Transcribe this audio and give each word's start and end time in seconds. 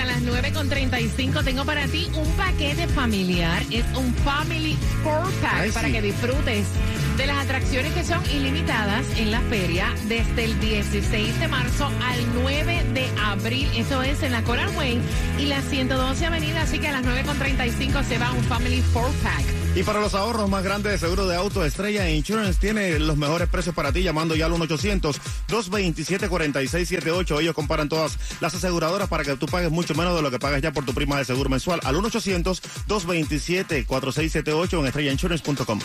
a 0.00 0.04
las 0.04 0.22
9.35. 0.22 1.44
Tengo 1.44 1.64
para 1.64 1.86
ti 1.86 2.08
un 2.14 2.30
paquete 2.32 2.86
familiar. 2.88 3.62
Es 3.70 3.84
un 3.96 4.12
Family 4.16 4.76
Four 5.02 5.30
Pack 5.40 5.72
para 5.72 5.90
que 5.90 6.02
disfrutes 6.02 6.66
de 7.16 7.26
las 7.26 7.44
atracciones 7.44 7.92
que 7.94 8.04
son 8.04 8.22
ilimitadas 8.30 9.06
en 9.16 9.30
la 9.30 9.40
feria 9.42 9.94
desde 10.08 10.44
el 10.44 10.60
16 10.60 11.40
de 11.40 11.48
marzo 11.48 11.86
al 11.86 12.34
9 12.42 12.84
de 12.92 13.08
abril. 13.24 13.68
Eso 13.76 14.02
es 14.02 14.22
en 14.22 14.32
la 14.32 14.42
Coral 14.42 14.68
Way 14.76 15.00
y 15.38 15.46
la 15.46 15.60
112 15.62 16.26
Avenida. 16.26 16.62
Así 16.62 16.78
que 16.78 16.88
a 16.88 16.92
las 16.92 17.04
9.35 17.04 18.04
se 18.04 18.18
va 18.18 18.32
un 18.32 18.44
Family 18.44 18.82
Four 18.82 19.10
Pack. 19.22 19.55
Y 19.76 19.82
para 19.82 20.00
los 20.00 20.14
ahorros 20.14 20.48
más 20.48 20.64
grandes 20.64 20.92
de 20.92 20.98
seguro 20.98 21.26
de 21.26 21.36
auto, 21.36 21.62
Estrella 21.62 22.08
Insurance 22.08 22.58
tiene 22.58 22.98
los 22.98 23.18
mejores 23.18 23.46
precios 23.46 23.74
para 23.74 23.92
ti 23.92 24.02
llamando 24.02 24.34
ya 24.34 24.46
al 24.46 24.52
1-800-227-4678. 24.52 27.42
Ellos 27.42 27.54
comparan 27.54 27.90
todas 27.90 28.18
las 28.40 28.54
aseguradoras 28.54 29.10
para 29.10 29.22
que 29.22 29.36
tú 29.36 29.44
pagues 29.44 29.70
mucho 29.70 29.94
menos 29.94 30.16
de 30.16 30.22
lo 30.22 30.30
que 30.30 30.38
pagas 30.38 30.62
ya 30.62 30.72
por 30.72 30.86
tu 30.86 30.94
prima 30.94 31.18
de 31.18 31.26
seguro 31.26 31.50
mensual. 31.50 31.80
Al 31.84 31.96
1-800-227-4678 31.96 34.80
en 34.80 34.86
estrellainsurance.com. 34.86 35.80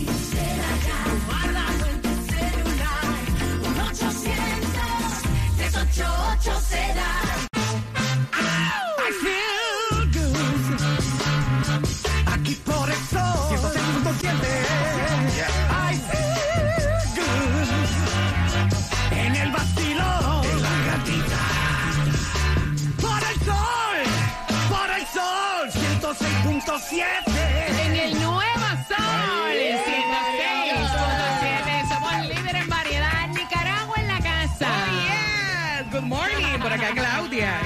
Acá 36.78 36.94
Claudia. 36.94 37.60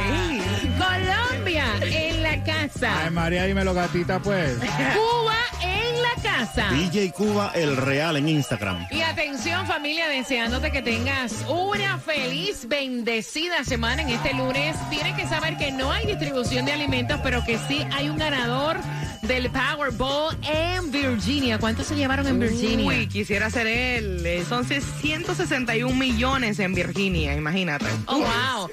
Colombia 0.79 1.67
en 1.83 2.23
la 2.23 2.43
casa. 2.45 3.05
Ay, 3.05 3.11
María, 3.11 3.45
dímelo, 3.45 3.75
gatita, 3.75 4.19
pues. 4.21 4.57
Cuba 4.57 5.37
en 5.63 6.03
la 6.03 6.23
casa. 6.23 6.69
DJ 6.71 7.13
Cuba, 7.13 7.53
el 7.55 7.77
real 7.77 8.17
en 8.17 8.29
Instagram. 8.29 8.87
Y 8.91 9.03
atención 9.03 9.67
familia, 9.67 10.09
deseándote 10.09 10.71
que 10.71 10.83
tengas 10.83 11.45
una 11.49 11.99
feliz, 11.99 12.67
bendecida 12.69 13.65
semana 13.65 14.03
en 14.03 14.11
este 14.11 14.35
lunes. 14.35 14.77
Tienes 14.91 15.15
que 15.15 15.27
saber 15.27 15.57
que 15.57 15.73
no 15.73 15.93
hay 15.93 16.07
distribución 16.07 16.65
de 16.65 16.73
alimentos, 16.73 17.21
pero 17.23 17.45
que 17.45 17.59
sí 17.69 17.85
hay 17.93 18.09
un 18.09 18.17
ganador 18.17 18.79
del 19.23 19.51
Powerball 19.51 20.37
en 20.43 20.91
Virginia. 20.91 21.59
¿Cuánto 21.59 21.85
se 21.85 21.95
llevaron 21.95 22.27
en 22.27 22.39
Virginia? 22.41 22.87
Uy, 22.87 23.07
quisiera 23.09 23.51
ser 23.51 23.67
él. 23.67 24.25
Eh, 24.27 24.45
Son 24.49 24.65
161 24.65 25.95
millones 25.95 26.59
en 26.59 26.75
Virginia, 26.75 27.35
imagínate. 27.35 27.87
Oh, 28.07 28.19
wow. 28.19 28.69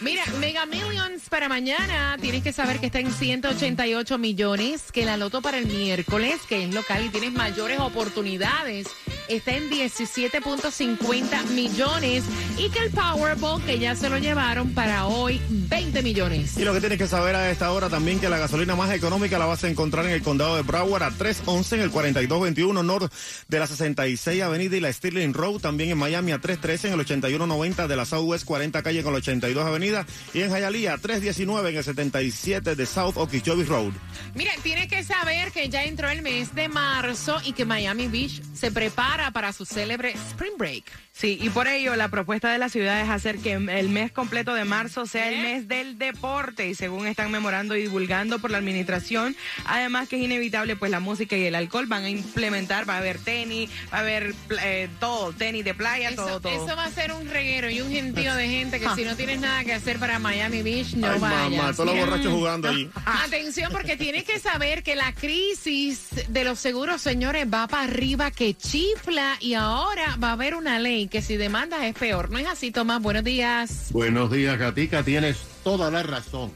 Mira, 0.00 0.22
Mega 0.40 0.66
Millions 0.66 1.28
para 1.28 1.48
mañana. 1.48 2.16
Tienes 2.20 2.42
que 2.42 2.52
saber 2.52 2.78
que 2.78 2.86
está 2.86 3.00
en 3.00 3.12
188 3.12 4.18
millones. 4.18 4.92
Que 4.92 5.04
la 5.04 5.16
loto 5.16 5.42
para 5.42 5.58
el 5.58 5.66
miércoles, 5.66 6.40
que 6.48 6.64
es 6.64 6.74
local 6.74 7.04
y 7.04 7.08
tienes 7.08 7.32
mayores 7.32 7.78
oportunidades, 7.80 8.86
está 9.28 9.56
en 9.56 9.70
17.50 9.70 11.46
millones. 11.50 12.24
Y 12.56 12.70
que 12.70 12.80
el 12.80 12.90
Powerball, 12.90 13.62
que 13.64 13.78
ya 13.78 13.94
se 13.94 14.08
lo 14.08 14.18
llevaron 14.18 14.74
para 14.74 15.06
hoy, 15.06 15.40
20 15.48 16.02
millones. 16.02 16.56
Y 16.56 16.64
lo 16.64 16.72
que 16.72 16.80
tienes 16.80 16.98
que 16.98 17.06
saber 17.06 17.36
a 17.36 17.50
esta 17.50 17.70
hora 17.72 17.88
también 17.88 18.20
que 18.20 18.28
la 18.28 18.38
gasolina 18.38 18.74
más 18.74 18.92
económica 18.92 19.38
la 19.38 19.46
vas 19.46 19.64
a 19.64 19.68
encontrar 19.68 20.06
en 20.06 20.12
el 20.12 20.22
condado 20.22 20.56
de 20.56 20.62
Broward 20.62 21.02
a 21.02 21.10
311 21.10 21.76
en 21.76 21.82
el 21.82 21.90
4221 21.90 22.82
norte 22.82 23.14
de 23.48 23.58
la 23.58 23.66
66 23.66 24.42
Avenida 24.42 24.76
y 24.76 24.80
la 24.80 24.92
Stirling 24.92 25.34
Road. 25.34 25.60
También 25.60 25.90
en 25.90 25.98
Miami 25.98 26.32
a 26.32 26.38
313 26.38 26.88
en 26.88 26.94
el 26.94 27.00
8190 27.00 27.88
de 27.88 27.96
la 27.96 28.04
Southwest 28.04 28.44
40 28.44 28.82
calle 28.82 29.02
con 29.02 29.12
la 29.12 29.18
82 29.18 29.66
Avenida. 29.66 30.06
Y 30.34 30.42
en 30.42 30.50
Hialeah 30.50 30.94
a 30.94 30.98
319 30.98 31.70
en 31.70 31.76
el 31.76 31.84
77 31.84 32.74
de 32.74 32.86
South 32.86 33.16
Okeechobee 33.16 33.64
Road. 33.64 33.92
Mira, 34.34 34.52
tienes 34.62 34.88
que 34.88 35.02
saber 35.04 35.52
que 35.52 35.68
ya 35.68 35.84
entró 35.84 36.08
el 36.08 36.22
mes 36.22 36.54
de 36.54 36.68
marzo 36.68 37.40
y 37.44 37.52
que 37.52 37.64
Miami 37.64 38.08
Beach 38.08 38.42
se 38.54 38.70
prepara 38.70 39.17
para 39.32 39.52
su 39.52 39.64
célebre 39.64 40.12
Spring 40.12 40.56
Break. 40.56 41.07
Sí, 41.18 41.36
y 41.42 41.50
por 41.50 41.66
ello 41.66 41.96
la 41.96 42.08
propuesta 42.10 42.52
de 42.52 42.58
la 42.58 42.68
ciudad 42.68 43.00
es 43.00 43.08
hacer 43.08 43.38
que 43.38 43.54
el 43.54 43.88
mes 43.88 44.12
completo 44.12 44.54
de 44.54 44.64
marzo 44.64 45.04
sea 45.04 45.28
el 45.28 45.42
mes 45.42 45.66
del 45.66 45.98
deporte 45.98 46.68
y 46.68 46.76
según 46.76 47.08
están 47.08 47.32
memorando 47.32 47.74
y 47.76 47.82
divulgando 47.82 48.38
por 48.38 48.52
la 48.52 48.58
administración, 48.58 49.34
además 49.64 50.08
que 50.08 50.14
es 50.14 50.22
inevitable 50.22 50.76
pues 50.76 50.92
la 50.92 51.00
música 51.00 51.36
y 51.36 51.44
el 51.46 51.56
alcohol 51.56 51.86
van 51.86 52.04
a 52.04 52.08
implementar, 52.08 52.88
va 52.88 52.94
a 52.94 52.98
haber 52.98 53.18
tenis, 53.18 53.68
va 53.92 53.98
a 53.98 54.00
haber 54.02 54.32
eh, 54.62 54.88
todo, 55.00 55.32
tenis 55.32 55.64
de 55.64 55.74
playa, 55.74 56.10
Eso, 56.10 56.24
todo, 56.24 56.40
todo. 56.40 56.52
eso 56.52 56.76
va 56.76 56.84
a 56.84 56.90
ser 56.92 57.10
un 57.10 57.28
reguero 57.28 57.68
y 57.68 57.80
un 57.80 57.90
gentío 57.90 58.32
de 58.36 58.48
gente 58.48 58.78
que 58.78 58.86
si 58.94 59.02
no 59.04 59.16
tienes 59.16 59.40
nada 59.40 59.64
que 59.64 59.74
hacer 59.74 59.98
para 59.98 60.20
Miami 60.20 60.62
Beach, 60.62 60.94
no 60.94 61.10
Ay, 61.10 61.18
vayas. 61.18 61.50
mamá, 61.50 61.72
todos 61.72 61.86
los 61.86 61.96
borrachos 61.96 62.32
jugando 62.32 62.68
ahí. 62.68 62.88
Atención, 63.24 63.72
porque 63.72 63.96
tienes 63.96 64.22
que 64.22 64.38
saber 64.38 64.84
que 64.84 64.94
la 64.94 65.12
crisis 65.12 66.10
de 66.28 66.44
los 66.44 66.60
seguros, 66.60 67.02
señores, 67.02 67.44
va 67.52 67.66
para 67.66 67.82
arriba 67.82 68.30
que 68.30 68.54
chifla 68.54 69.36
y 69.40 69.54
ahora 69.54 70.16
va 70.22 70.28
a 70.28 70.32
haber 70.34 70.54
una 70.54 70.78
ley 70.78 71.07
que 71.08 71.22
si 71.22 71.36
demandas 71.36 71.82
es 71.84 71.94
peor. 71.94 72.30
¿No 72.30 72.38
es 72.38 72.46
así, 72.46 72.70
Tomás? 72.70 73.02
Buenos 73.02 73.24
días. 73.24 73.88
Buenos 73.90 74.30
días, 74.30 74.58
Gatica. 74.58 75.02
Tienes 75.02 75.38
toda 75.64 75.90
la 75.90 76.02
razón. 76.02 76.52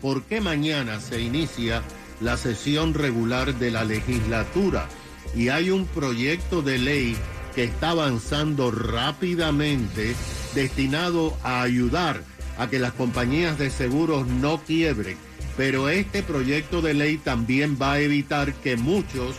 Porque 0.00 0.40
mañana 0.40 1.00
se 1.00 1.20
inicia 1.20 1.82
la 2.20 2.36
sesión 2.36 2.94
regular 2.94 3.54
de 3.54 3.70
la 3.70 3.84
legislatura 3.84 4.88
y 5.34 5.48
hay 5.48 5.70
un 5.70 5.86
proyecto 5.86 6.62
de 6.62 6.78
ley 6.78 7.16
que 7.54 7.64
está 7.64 7.90
avanzando 7.90 8.70
rápidamente 8.70 10.14
destinado 10.54 11.36
a 11.42 11.62
ayudar 11.62 12.22
a 12.58 12.68
que 12.68 12.78
las 12.78 12.92
compañías 12.92 13.58
de 13.58 13.70
seguros 13.70 14.26
no 14.26 14.58
quiebren. 14.62 15.16
Pero 15.56 15.88
este 15.88 16.22
proyecto 16.22 16.82
de 16.82 16.94
ley 16.94 17.16
también 17.16 17.78
va 17.80 17.94
a 17.94 18.00
evitar 18.00 18.52
que 18.54 18.76
muchos 18.76 19.36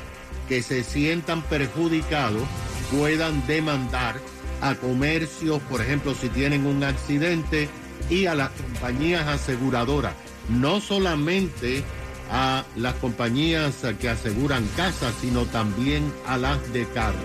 que 0.50 0.64
se 0.64 0.84
sientan 0.84 1.42
perjudicados 1.44 2.44
puedan 2.92 3.46
demandar 3.48 4.20
a 4.62 4.76
comercios, 4.76 5.62
por 5.64 5.82
ejemplo, 5.82 6.16
si 6.16 6.30
tienen 6.30 6.66
un 6.66 6.84
accidente, 6.84 7.70
y 8.10 8.26
a 8.26 8.36
las 8.36 8.50
compañías 8.50 9.28
aseguradoras, 9.28 10.14
no 10.50 10.80
solamente 10.80 11.84
a 12.32 12.64
las 12.76 12.96
compañías 12.96 13.76
que 14.00 14.10
aseguran 14.10 14.68
casas, 14.76 15.14
sino 15.22 15.46
también 15.46 16.12
a 16.26 16.38
las 16.38 16.72
de 16.74 16.86
carros. 16.88 17.22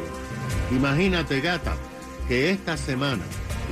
Imagínate, 0.71 1.41
gata, 1.41 1.77
que 2.29 2.51
esta 2.51 2.77
semana 2.77 3.23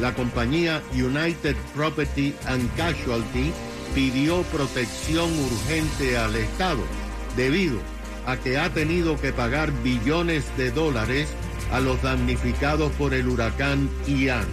la 0.01 0.15
compañía 0.15 0.83
United 0.93 1.57
Property 1.75 2.35
and 2.47 2.75
Casualty 2.77 3.53
pidió 3.95 4.43
protección 4.45 5.31
urgente 5.39 6.17
al 6.17 6.37
Estado 6.37 6.83
debido 7.37 7.79
a 8.27 8.37
que 8.37 8.59
ha 8.59 8.73
tenido 8.73 9.21
que 9.21 9.33
pagar 9.33 9.73
billones 9.83 10.45
de 10.57 10.71
dólares 10.71 11.29
a 11.73 11.81
los 11.81 12.03
damnificados 12.03 12.93
por 12.93 13.15
el 13.15 13.29
huracán 13.29 13.89
Ian. 14.07 14.47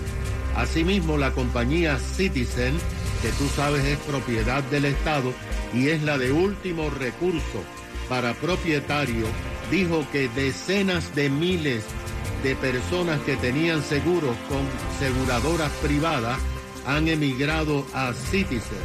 Asimismo, 0.56 1.18
la 1.18 1.32
compañía 1.32 2.00
Citizen, 2.00 2.76
que 3.22 3.30
tú 3.38 3.48
sabes 3.56 3.86
es 3.86 3.98
propiedad 4.00 4.64
del 4.64 4.86
Estado 4.86 5.34
y 5.74 5.90
es 5.90 6.04
la 6.04 6.18
de 6.18 6.32
último 6.32 6.90
recurso 6.90 7.64
para 8.10 8.34
propietarios, 8.34 9.30
dijo 9.70 10.06
que 10.12 10.30
decenas 10.30 11.14
de 11.16 11.30
miles 11.30 11.84
de 12.44 12.56
personas 12.56 13.20
que 13.22 13.36
tenían 13.36 13.82
seguros 13.82 14.36
con 14.48 14.62
aseguradoras 14.96 15.72
privadas 15.82 16.40
han 16.86 17.08
emigrado 17.08 17.86
a 17.94 18.14
Citizen 18.14 18.78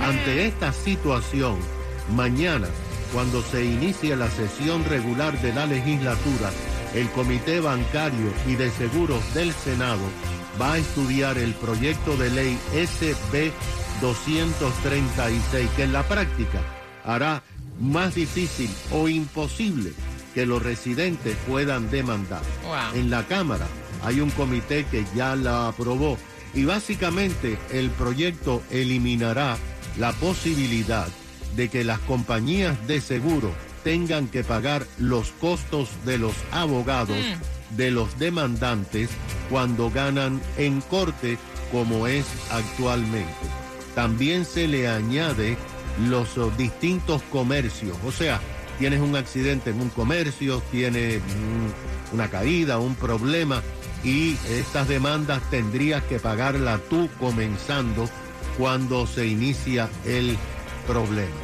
Ante 0.01 0.47
esta 0.47 0.73
situación, 0.73 1.57
mañana, 2.11 2.67
cuando 3.13 3.41
se 3.41 3.63
inicie 3.63 4.15
la 4.15 4.29
sesión 4.29 4.83
regular 4.85 5.39
de 5.41 5.53
la 5.53 5.65
legislatura, 5.65 6.51
el 6.93 7.09
Comité 7.11 7.59
Bancario 7.59 8.33
y 8.47 8.55
de 8.55 8.69
Seguros 8.71 9.21
del 9.33 9.53
Senado 9.53 10.01
va 10.61 10.73
a 10.73 10.77
estudiar 10.77 11.37
el 11.37 11.53
proyecto 11.53 12.15
de 12.17 12.29
ley 12.29 12.59
SB 12.73 13.51
236, 14.01 15.69
que 15.75 15.83
en 15.83 15.93
la 15.93 16.03
práctica 16.03 16.59
hará 17.03 17.43
más 17.79 18.15
difícil 18.15 18.69
o 18.91 19.07
imposible 19.07 19.93
que 20.33 20.45
los 20.45 20.61
residentes 20.61 21.37
puedan 21.47 21.89
demandar. 21.89 22.41
Wow. 22.63 22.99
En 22.99 23.09
la 23.09 23.25
Cámara 23.27 23.67
hay 24.03 24.19
un 24.19 24.29
comité 24.31 24.85
que 24.85 25.05
ya 25.15 25.35
la 25.35 25.67
aprobó 25.67 26.17
y 26.53 26.65
básicamente 26.65 27.57
el 27.71 27.89
proyecto 27.91 28.61
eliminará 28.69 29.57
la 29.97 30.11
posibilidad 30.13 31.07
de 31.55 31.69
que 31.69 31.83
las 31.83 31.99
compañías 31.99 32.87
de 32.87 33.01
seguro 33.01 33.51
tengan 33.83 34.27
que 34.27 34.43
pagar 34.43 34.85
los 34.97 35.31
costos 35.31 35.89
de 36.05 36.17
los 36.17 36.33
abogados 36.51 37.17
de 37.71 37.91
los 37.91 38.17
demandantes 38.19 39.09
cuando 39.49 39.89
ganan 39.89 40.41
en 40.57 40.81
corte 40.81 41.37
como 41.71 42.07
es 42.07 42.25
actualmente. 42.51 43.33
También 43.95 44.45
se 44.45 44.67
le 44.67 44.87
añade 44.87 45.57
los 46.07 46.37
oh, 46.37 46.51
distintos 46.51 47.21
comercios, 47.23 47.97
o 48.05 48.11
sea, 48.11 48.39
tienes 48.79 49.01
un 49.01 49.15
accidente 49.15 49.69
en 49.69 49.81
un 49.81 49.89
comercio, 49.89 50.61
tienes 50.71 51.19
mm, 51.19 52.13
una 52.15 52.29
caída, 52.29 52.79
un 52.79 52.95
problema 52.95 53.61
y 54.03 54.35
estas 54.49 54.87
demandas 54.87 55.41
tendrías 55.49 56.03
que 56.03 56.19
pagarla 56.19 56.79
tú 56.89 57.09
comenzando 57.19 58.09
cuando 58.57 59.07
se 59.07 59.27
inicia 59.27 59.89
el 60.05 60.37
problema. 60.87 61.35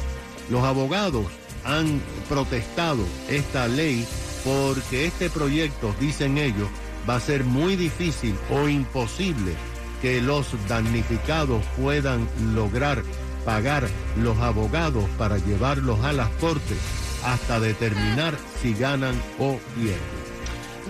Los 0.50 0.64
abogados 0.64 1.26
han 1.64 2.00
protestado 2.28 3.04
esta 3.28 3.68
ley 3.68 4.06
porque 4.44 5.06
este 5.06 5.30
proyecto, 5.30 5.94
dicen 6.00 6.38
ellos, 6.38 6.68
va 7.08 7.16
a 7.16 7.20
ser 7.20 7.44
muy 7.44 7.76
difícil 7.76 8.34
o 8.50 8.68
imposible 8.68 9.54
que 10.02 10.20
los 10.20 10.46
damnificados 10.68 11.62
puedan 11.78 12.26
lograr 12.54 13.02
pagar 13.44 13.88
los 14.16 14.38
abogados 14.38 15.04
para 15.18 15.38
llevarlos 15.38 16.00
a 16.04 16.12
las 16.12 16.28
cortes 16.36 16.78
hasta 17.24 17.60
determinar 17.60 18.36
si 18.62 18.74
ganan 18.74 19.14
o 19.38 19.58
pierden. 19.74 20.20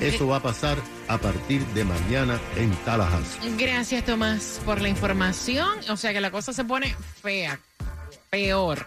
Eso 0.01 0.29
va 0.29 0.37
a 0.37 0.43
pasar 0.43 0.79
a 1.09 1.19
partir 1.19 1.65
de 1.67 1.85
mañana 1.85 2.41
en 2.57 2.71
Tallahassee. 2.85 3.57
Gracias, 3.59 4.05
Tomás, 4.05 4.61
por 4.65 4.81
la 4.81 4.89
información. 4.89 5.69
O 5.91 5.97
sea 5.97 6.13
que 6.13 6.21
la 6.21 6.31
cosa 6.31 6.53
se 6.53 6.65
pone 6.65 6.95
fea. 7.21 7.61
Peor. 8.31 8.87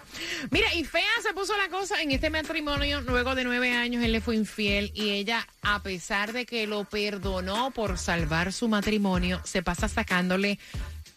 Mira, 0.52 0.74
y 0.74 0.86
fea 0.86 1.04
se 1.22 1.34
puso 1.34 1.52
la 1.58 1.68
cosa 1.68 2.02
en 2.02 2.12
este 2.12 2.30
matrimonio. 2.30 3.02
Luego 3.02 3.36
de 3.36 3.44
nueve 3.44 3.74
años, 3.74 4.02
él 4.02 4.14
le 4.14 4.22
fue 4.22 4.38
infiel 4.38 4.94
y 4.96 5.10
ella, 5.10 5.46
a 5.62 5.84
pesar 5.84 6.32
de 6.32 6.46
que 6.46 6.66
lo 6.66 6.86
perdonó 6.86 7.72
por 7.72 7.98
salvar 7.98 8.54
su 8.54 8.70
matrimonio, 8.70 9.42
se 9.44 9.62
pasa 9.62 9.90
sacándole 9.90 10.60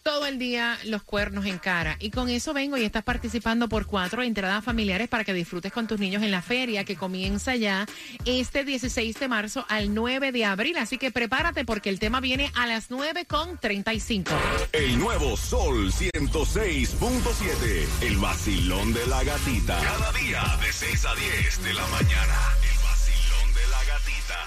todo 0.07 0.25
el 0.25 0.39
día 0.39 0.79
los 0.85 1.03
cuernos 1.03 1.45
en 1.47 1.57
cara. 1.57 1.97
Y 1.99 2.11
con 2.11 2.29
eso 2.29 2.53
vengo 2.53 2.77
y 2.77 2.85
estás 2.85 3.03
participando 3.03 3.67
por 3.67 3.87
cuatro 3.87 4.23
entradas 4.23 4.63
familiares 4.63 5.09
para 5.09 5.25
que 5.25 5.33
disfrutes 5.33 5.73
con 5.73 5.85
tus 5.85 5.99
niños 5.99 6.23
en 6.23 6.31
la 6.31 6.41
feria 6.41 6.85
que 6.85 6.95
comienza 6.95 7.57
ya 7.57 7.85
este 8.23 8.63
16 8.63 9.19
de 9.19 9.27
marzo 9.27 9.65
al 9.67 9.93
9 9.93 10.31
de 10.31 10.45
abril. 10.45 10.77
Así 10.77 10.97
que 10.97 11.11
prepárate 11.11 11.65
porque 11.65 11.89
el 11.89 11.99
tema 11.99 12.21
viene 12.21 12.53
a 12.55 12.67
las 12.67 12.89
9 12.89 13.25
con 13.25 13.57
35. 13.57 14.31
El 14.71 14.97
nuevo 14.97 15.35
Sol 15.35 15.91
106.7. 15.91 17.85
El 17.99 18.15
vacilón 18.15 18.93
de 18.93 19.05
la 19.07 19.21
gatita. 19.25 19.77
Cada 19.77 20.13
día 20.13 20.41
de 20.65 20.71
6 20.71 21.05
a 21.05 21.15
10 21.15 21.63
de 21.65 21.73
la 21.73 21.85
mañana. 21.87 22.35
El 22.63 22.77
vacilón 22.81 23.53
de 23.53 23.67
la 23.67 23.83
gatita. 23.83 24.37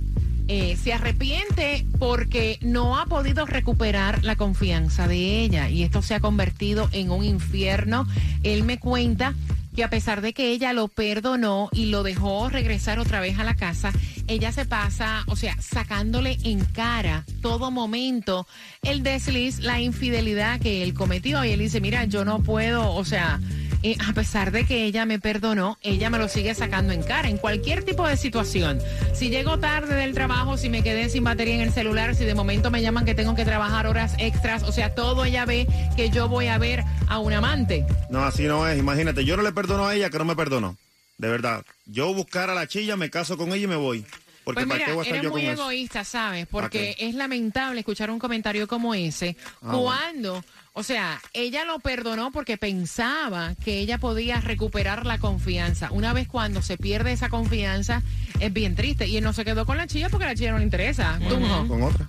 Eh, 0.52 0.76
se 0.82 0.94
arrepiente 0.94 1.86
porque 2.00 2.58
no 2.62 2.98
ha 2.98 3.06
podido 3.06 3.46
recuperar 3.46 4.24
la 4.24 4.36
confianza 4.36 5.08
de 5.08 5.42
ella 5.42 5.70
y 5.70 5.84
esto 5.84 6.02
se 6.02 6.16
ha 6.16 6.20
convertido 6.20 6.90
en 6.92 7.12
un 7.12 7.24
infierno. 7.24 8.08
Él 8.42 8.64
me 8.64 8.80
cuenta 8.80 9.36
que 9.80 9.86
a 9.86 9.90
pesar 9.90 10.20
de 10.20 10.34
que 10.34 10.52
ella 10.52 10.74
lo 10.74 10.90
perdonó 10.90 11.70
y 11.72 11.86
lo 11.86 12.04
dejó 12.04 12.50
regresar 12.50 13.00
otra 13.00 13.22
vez 13.22 13.40
a 13.40 13.46
la 13.46 13.56
casa, 13.56 13.94
ella 14.28 14.52
se 14.52 14.66
pasa, 14.66 15.24
o 15.28 15.38
sea, 15.38 15.56
sacándole 15.62 16.38
en 16.44 16.66
cara 16.66 17.24
todo 17.42 17.72
momento 17.72 18.46
el 18.82 19.04
desliz, 19.04 19.60
la 19.60 19.80
infidelidad 19.80 20.60
que 20.60 20.84
él 20.84 20.94
cometió. 20.94 21.46
Y 21.46 21.52
él 21.52 21.60
dice, 21.60 21.80
mira, 21.80 22.04
yo 22.04 22.26
no 22.26 22.44
puedo, 22.44 22.94
o 22.94 23.06
sea, 23.06 23.40
eh, 23.82 23.96
a 24.06 24.12
pesar 24.12 24.52
de 24.52 24.66
que 24.66 24.84
ella 24.84 25.06
me 25.06 25.20
perdonó, 25.20 25.78
ella 25.82 26.10
me 26.10 26.18
lo 26.18 26.28
sigue 26.28 26.54
sacando 26.54 26.92
en 26.92 27.02
cara 27.02 27.30
en 27.30 27.38
cualquier 27.38 27.84
tipo 27.84 28.06
de 28.06 28.18
situación. 28.18 28.80
Si 29.14 29.30
llego 29.30 29.60
tarde 29.60 29.96
del 29.96 30.14
trabajo, 30.14 30.58
si 30.58 30.68
me 30.68 30.84
quedé 30.84 31.08
sin 31.08 31.24
batería 31.24 31.56
en 31.56 31.62
el 31.62 31.72
celular, 31.72 32.16
si 32.16 32.26
de 32.26 32.36
momento 32.36 32.70
me 32.70 32.82
llaman 32.82 33.06
que 33.06 33.16
tengo 33.16 33.34
que 33.36 33.46
trabajar 33.46 33.88
horas 33.88 34.16
extras, 34.18 34.64
o 34.64 34.74
sea, 34.74 34.94
todo 34.94 35.24
ella 35.24 35.46
ve 35.46 35.66
que 35.96 36.10
yo 36.10 36.28
voy 36.28 36.48
a 36.48 36.58
ver 36.58 36.84
a 37.10 37.20
un 37.20 37.34
amante. 37.34 37.86
No, 38.10 38.24
así 38.24 38.44
no 38.44 38.68
es. 38.68 38.80
Imagínate, 38.80 39.26
yo 39.26 39.36
no 39.36 39.44
le 39.44 39.52
perdono 39.52 39.88
a 39.88 39.96
ella 39.96 40.10
que 40.10 40.18
no 40.20 40.26
me 40.26 40.36
perdonó. 40.36 40.78
De 41.18 41.28
verdad. 41.28 41.66
Yo 41.86 42.14
buscar 42.14 42.50
a 42.50 42.54
la 42.54 42.68
chilla, 42.68 42.96
me 42.96 43.10
caso 43.10 43.38
con 43.38 43.50
ella 43.50 43.64
y 43.66 43.68
me 43.68 43.76
voy. 43.76 44.06
Porque 44.46 44.66
Pues 44.66 44.68
¿para 44.68 44.76
mira, 44.78 44.86
qué 44.86 44.92
voy 44.94 45.00
a 45.00 45.04
estar 45.04 45.16
eres 45.18 45.24
yo 45.24 45.32
muy 45.32 45.42
eso? 45.46 45.62
egoísta, 45.62 46.04
¿sabes? 46.06 46.48
¿Para 46.48 46.64
Porque 46.64 46.96
es 46.98 47.14
lamentable 47.14 47.82
escuchar 47.82 48.10
un 48.10 48.20
comentario 48.20 48.68
como 48.68 48.96
ese 48.96 49.36
Ah, 49.62 49.74
cuando, 49.80 50.44
o 50.74 50.82
sea, 50.82 51.22
ella 51.34 51.66
lo 51.66 51.80
perdonó 51.80 52.32
porque 52.32 52.58
pensaba 52.58 53.54
que 53.64 53.80
ella 53.80 53.98
podía 53.98 54.40
recuperar 54.40 55.06
la 55.06 55.20
confianza. 55.20 55.92
Una 55.92 56.14
vez 56.14 56.28
cuando 56.28 56.62
se 56.62 56.78
pierde 56.78 57.12
esa 57.12 57.30
confianza, 57.30 58.02
es 58.40 58.52
bien 58.54 58.76
triste. 58.76 59.08
Y 59.08 59.18
él 59.18 59.24
no 59.24 59.34
se 59.34 59.44
quedó 59.46 59.66
con 59.66 59.78
la 59.78 59.88
chilla 59.88 60.10
porque 60.10 60.26
la 60.26 60.36
chilla 60.36 60.52
no 60.54 60.58
le 60.60 60.64
interesa. 60.64 61.20
Con 61.68 61.84
otra. 61.84 62.08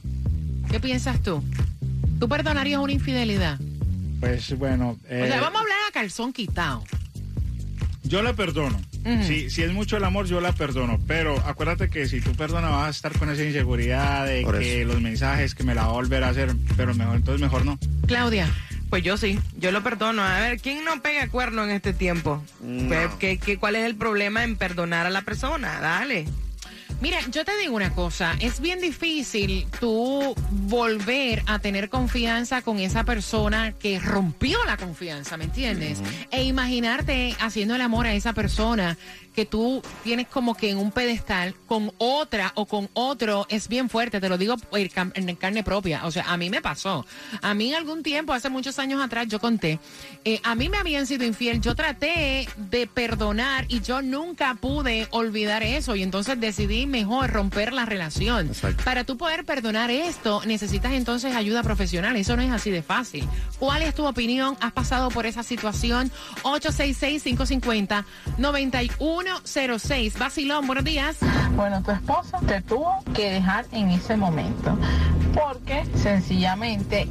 ¿qué 0.71 0.79
piensas 0.79 1.21
tú? 1.23 1.43
¿Tú 2.21 2.29
perdonarías 2.29 2.79
una 2.81 2.93
infidelidad? 2.93 3.59
Pues 4.21 4.57
bueno, 4.59 4.91
O 4.91 4.99
eh, 5.09 5.27
sea, 5.29 5.41
vamos 5.41 5.59
a 5.59 5.63
hablar 5.63 5.79
a 5.89 5.93
calzón 5.93 6.33
quitado. 6.33 6.85
yo 8.05 8.23
la 8.23 8.35
perdono. 8.35 8.81
Si, 9.27 9.49
si 9.49 9.63
es 9.63 9.73
mucho 9.73 9.97
el 9.97 10.05
amor, 10.05 10.27
yo 10.27 10.43
la 10.43 10.53
perdono. 10.53 11.01
Pero 11.07 11.35
acuérdate 11.47 11.89
que 11.89 12.07
si 12.07 12.21
tú 12.21 12.33
perdonas 12.35 12.71
vas 12.71 12.87
a 12.87 12.91
estar 12.91 13.19
con 13.19 13.31
esa 13.31 13.43
inseguridad 13.45 14.27
de 14.27 14.43
Por 14.43 14.59
que 14.59 14.83
eso. 14.83 14.93
los 14.93 15.01
mensajes, 15.01 15.55
que 15.55 15.65
me 15.65 15.75
la 15.75 15.85
va 15.85 15.89
a 15.89 15.93
volver 15.93 16.23
a 16.25 16.29
hacer. 16.29 16.55
Pero 16.77 16.95
mejor, 16.95 17.17
entonces 17.17 17.41
mejor 17.41 17.65
no. 17.65 17.79
Claudia. 18.07 18.47
Pues 18.91 19.03
yo 19.05 19.17
sí, 19.17 19.39
yo 19.57 19.71
lo 19.71 19.83
perdono. 19.83 20.23
A 20.23 20.39
ver, 20.41 20.61
¿quién 20.61 20.85
no 20.85 21.01
pega 21.01 21.29
cuerno 21.29 21.65
en 21.65 21.71
este 21.71 21.95
tiempo? 21.95 22.43
No. 22.61 22.89
Pues, 22.89 23.09
¿qué, 23.21 23.39
qué, 23.39 23.57
cuál 23.57 23.77
es 23.77 23.87
el 23.87 23.95
problema 23.95 24.45
en 24.45 24.57
perdonar 24.57 25.07
a 25.07 25.11
la 25.11 25.23
persona? 25.23 25.81
Dale. 25.81 26.27
Mira, 27.01 27.19
yo 27.31 27.47
te 27.47 27.57
digo 27.57 27.75
una 27.75 27.95
cosa, 27.95 28.37
es 28.41 28.61
bien 28.61 28.79
difícil 28.79 29.67
tú 29.81 30.35
volver 30.51 31.43
a 31.47 31.59
tener 31.59 31.89
confianza 31.89 32.61
con 32.61 32.79
esa 32.79 33.05
persona 33.05 33.73
que 33.73 33.99
rompió 33.99 34.63
la 34.67 34.77
confianza, 34.77 35.39
¿me 35.39 35.45
entiendes? 35.45 36.03
E 36.31 36.45
imaginarte 36.45 37.35
haciendo 37.41 37.75
el 37.75 37.81
amor 37.81 38.07
a 38.07 38.13
esa 38.13 38.35
persona 38.35 38.99
que 39.35 39.47
tú 39.47 39.83
tienes 40.03 40.27
como 40.27 40.55
que 40.55 40.71
en 40.71 40.79
un 40.79 40.91
pedestal 40.91 41.55
con 41.67 41.93
otra 41.99 42.53
o 42.55 42.67
con 42.67 42.89
otro 42.95 43.47
es 43.49 43.69
bien 43.69 43.89
fuerte, 43.89 44.21
te 44.21 44.29
lo 44.29 44.39
digo 44.39 44.57
en 44.73 45.37
carne 45.37 45.63
propia, 45.63 46.05
o 46.05 46.11
sea, 46.11 46.25
a 46.31 46.37
mí 46.37 46.51
me 46.51 46.61
pasó. 46.61 47.07
A 47.43 47.55
mí 47.55 47.73
algún 47.75 48.03
tiempo, 48.03 48.33
hace 48.33 48.49
muchos 48.49 48.79
años 48.79 49.01
atrás, 49.01 49.29
yo 49.29 49.39
conté, 49.39 49.79
eh, 50.25 50.41
a 50.43 50.55
mí 50.55 50.69
me 50.69 50.79
habían 50.79 51.07
sido 51.07 51.25
infiel, 51.25 51.61
yo 51.61 51.75
traté 51.75 52.49
de 52.57 52.87
perdonar 52.87 53.67
y 53.69 53.81
yo 53.81 54.03
nunca 54.03 54.55
pude 54.55 55.07
olvidar 55.11 55.63
eso 55.63 55.97
y 55.97 56.03
entonces 56.03 56.39
decidí 56.41 56.87
mejor 56.87 57.31
romper 57.31 57.73
la 57.73 57.87
relación. 57.87 58.49
Exacto. 58.49 58.85
Para 58.85 59.05
tú 59.05 59.17
poder 59.17 59.45
perdonar 59.45 59.91
esto, 59.91 60.43
necesitas 60.47 60.93
entonces 60.93 61.35
ayuda 61.35 61.63
profesional, 61.63 62.17
eso 62.17 62.37
no 62.37 62.43
es 62.43 62.51
así 62.51 62.71
de 62.71 62.83
fácil. 62.83 63.29
¿Cuál 63.59 63.83
es 63.83 63.95
tu 63.95 64.07
opinión? 64.07 64.57
¿Has 64.61 64.73
pasado 64.73 65.11
por 65.11 65.27
esa 65.27 65.43
situación? 65.43 66.11
866-550-9106. 69.31 70.19
Basilón, 70.19 70.67
buenos 70.67 70.85
días. 70.85 71.17
Bueno, 71.55 71.83
tu 71.83 71.91
esposa 71.91 72.39
te 72.47 72.61
tuvo 72.63 73.03
que 73.15 73.31
dejar 73.31 73.67
en 73.73 73.91
ese 73.91 74.17
momento 74.17 74.77
porque 75.35 75.85
sencillamente 75.95 77.07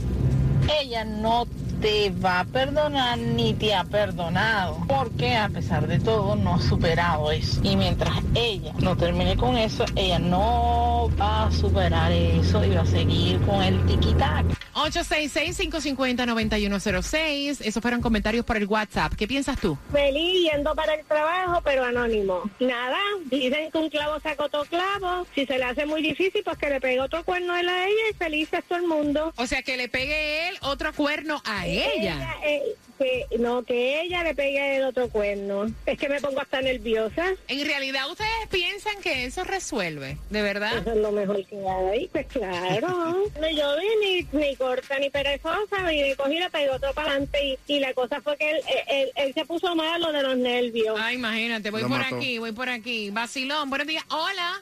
ella 0.81 1.05
no 1.05 1.47
te 1.81 2.09
va 2.09 2.41
a 2.41 2.43
perdonar 2.43 3.17
ni 3.17 3.53
te 3.53 3.73
ha 3.73 3.85
perdonado 3.85 4.83
porque 4.87 5.37
a 5.37 5.47
pesar 5.47 5.87
de 5.87 5.99
todo 5.99 6.35
no 6.35 6.55
ha 6.55 6.61
superado 6.61 7.31
eso 7.31 7.61
y 7.63 7.77
mientras 7.77 8.17
ella 8.35 8.73
no 8.79 8.97
termine 8.97 9.37
con 9.37 9.57
eso 9.57 9.85
ella 9.95 10.19
no 10.19 11.09
va 11.19 11.45
a 11.45 11.51
superar 11.51 12.11
eso 12.11 12.65
y 12.65 12.71
va 12.71 12.81
a 12.81 12.85
seguir 12.85 13.39
con 13.45 13.63
el 13.63 13.85
tiquitac 13.85 14.45
866-550-9106. 14.85 17.61
Esos 17.61 17.81
fueron 17.81 18.01
comentarios 18.01 18.45
por 18.45 18.57
el 18.57 18.65
WhatsApp. 18.65 19.13
¿Qué 19.15 19.27
piensas 19.27 19.59
tú? 19.59 19.77
Feliz 19.91 20.49
yendo 20.51 20.73
para 20.75 20.95
el 20.95 21.05
trabajo, 21.05 21.61
pero 21.63 21.83
anónimo. 21.83 22.49
Nada, 22.59 22.97
dicen 23.25 23.71
que 23.71 23.77
un 23.77 23.89
clavo 23.89 24.19
saca 24.19 24.45
otro 24.45 24.65
clavo. 24.65 25.25
Si 25.35 25.45
se 25.45 25.57
le 25.57 25.63
hace 25.63 25.85
muy 25.85 26.01
difícil, 26.01 26.41
pues 26.43 26.57
que 26.57 26.69
le 26.69 26.81
pegue 26.81 26.99
otro 27.01 27.23
cuerno 27.23 27.53
a 27.53 27.59
él 27.61 27.69
a 27.69 27.87
ella 27.87 28.01
y 28.11 28.13
feliz 28.15 28.49
es 28.53 28.63
todo 28.65 28.79
el 28.79 28.87
mundo. 28.87 29.33
O 29.37 29.45
sea, 29.47 29.61
que 29.61 29.77
le 29.77 29.87
pegue 29.89 30.49
él 30.49 30.57
otro 30.61 30.93
cuerno 30.93 31.41
a 31.45 31.65
ella. 31.67 32.35
eh, 32.43 32.61
que, 32.97 33.25
no, 33.39 33.63
que 33.63 34.01
ella 34.01 34.23
le 34.23 34.35
pegue 34.35 34.77
el 34.77 34.83
otro 34.83 35.07
cuerno. 35.09 35.67
Es 35.85 35.97
que 35.97 36.09
me 36.09 36.19
pongo 36.19 36.41
hasta 36.41 36.61
nerviosa. 36.61 37.27
En 37.47 37.65
realidad, 37.65 38.09
¿ustedes 38.11 38.29
piensan 38.51 38.95
que 39.01 39.23
eso 39.25 39.43
resuelve? 39.45 40.17
¿De 40.29 40.41
verdad? 40.41 40.79
Eso 40.79 40.91
es 40.91 40.97
lo 40.97 41.11
mejor 41.13 41.45
que 41.45 41.57
hay, 41.67 42.07
pues 42.09 42.27
claro. 42.27 42.89
No, 43.39 43.49
yo 43.49 43.75
vi 43.79 44.27
ni, 44.33 44.39
ni 44.39 44.55
corta 44.69 44.99
ni 44.99 45.09
perezosa, 45.09 45.91
y 45.93 46.01
le 46.01 46.15
cogí 46.15 46.35
y 46.35 46.39
le 46.39 46.49
pegué 46.49 46.69
otro 46.69 46.93
para 46.93 47.11
adelante. 47.11 47.43
Y, 47.43 47.57
y 47.75 47.79
la 47.79 47.93
cosa 47.93 48.21
fue 48.21 48.37
que 48.37 48.51
él, 48.51 48.57
él, 48.87 49.09
él 49.15 49.33
se 49.33 49.45
puso 49.45 49.75
malo 49.75 50.11
de 50.11 50.21
los 50.23 50.37
nervios. 50.37 50.95
Ay, 51.01 51.15
imagínate, 51.15 51.71
voy 51.71 51.81
Lo 51.81 51.87
por 51.89 51.99
mató. 51.99 52.15
aquí, 52.17 52.37
voy 52.37 52.51
por 52.51 52.69
aquí. 52.69 53.09
Basilón, 53.09 53.69
buenos 53.69 53.87
días. 53.87 54.03
Hola. 54.09 54.61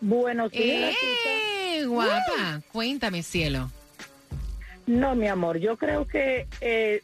Buenos 0.00 0.50
días. 0.52 0.94
¡Eh, 1.26 1.84
guapa! 1.86 2.60
Cuéntame, 2.72 3.22
cielo. 3.22 3.70
no 4.86 5.14
mi 5.14 5.28
amor 5.28 5.58
yo 5.58 5.76
creo 5.76 6.06
que 6.06 6.46
eh, 6.60 7.02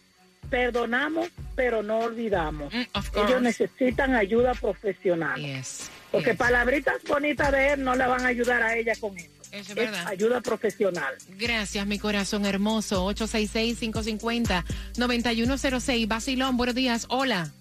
perdonamos 0.50 1.28
pero 1.54 1.82
no 1.82 1.98
olvidamos 1.98 2.72
Mm, 2.72 2.84
ellos 3.26 3.42
necesitan 3.42 4.14
ayuda 4.14 4.54
profesional 4.54 5.40
Yes. 5.40 5.90
Porque 6.10 6.30
yes. 6.30 6.38
palabritas 6.38 6.96
bonitas 7.06 7.52
de 7.52 7.72
él 7.74 7.84
no 7.84 7.94
le 7.94 8.06
van 8.06 8.22
a 8.24 8.28
ayudar 8.28 8.62
a 8.62 8.76
ella 8.76 8.92
con 9.00 9.16
eso. 9.16 9.30
Eso 9.56 9.62
es 9.62 9.68
Es 9.70 9.74
verdad. 9.76 10.06
ayuda 10.08 10.40
profesional. 10.40 11.14
Gracias, 11.30 11.86
mi 11.86 11.98
corazón 11.98 12.44
hermoso. 12.46 13.06
866-550-9106. 13.14 16.06
Basilón, 16.08 16.56
buenos 16.56 16.74
días. 16.74 17.06
Hola. 17.08 17.52